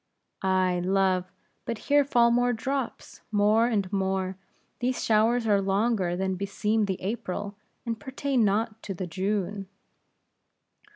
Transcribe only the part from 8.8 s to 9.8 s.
to the June."